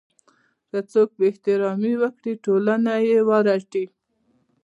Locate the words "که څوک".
0.69-1.09